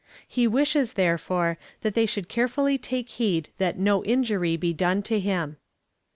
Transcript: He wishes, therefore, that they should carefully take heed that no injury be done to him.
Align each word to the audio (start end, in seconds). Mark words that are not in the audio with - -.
He 0.27 0.47
wishes, 0.47 0.93
therefore, 0.93 1.59
that 1.81 1.93
they 1.93 2.07
should 2.07 2.27
carefully 2.27 2.79
take 2.79 3.07
heed 3.07 3.49
that 3.59 3.77
no 3.77 4.03
injury 4.03 4.57
be 4.57 4.73
done 4.73 5.03
to 5.03 5.19
him. 5.19 5.57